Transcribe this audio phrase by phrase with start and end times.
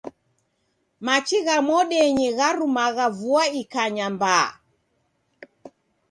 [1.05, 4.49] Machi gha mwadenyi gharumagha vua ikanya mbaa.